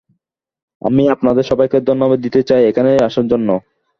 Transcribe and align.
আমি 0.81 1.03
আপনাদের 1.15 1.45
সবাইকে 1.51 1.77
ধন্যবাদ 1.89 2.19
দিতে 2.25 2.41
চাই 2.49 2.61
এখানে 2.65 2.91
আসার 3.07 3.25
জন্য। 3.31 3.49